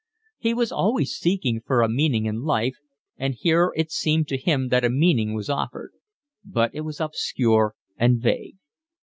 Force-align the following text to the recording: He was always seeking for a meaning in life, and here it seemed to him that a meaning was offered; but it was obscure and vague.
He 0.39 0.55
was 0.55 0.71
always 0.71 1.13
seeking 1.13 1.61
for 1.63 1.83
a 1.83 1.87
meaning 1.87 2.25
in 2.25 2.41
life, 2.41 2.73
and 3.17 3.35
here 3.35 3.71
it 3.75 3.91
seemed 3.91 4.27
to 4.29 4.37
him 4.41 4.69
that 4.69 4.83
a 4.83 4.89
meaning 4.89 5.35
was 5.35 5.47
offered; 5.47 5.91
but 6.43 6.73
it 6.73 6.81
was 6.81 6.99
obscure 6.99 7.75
and 7.99 8.19
vague. 8.19 8.55